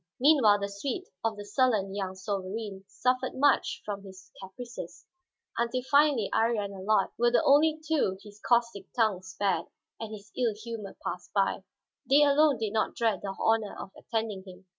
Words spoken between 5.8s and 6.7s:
finally Iría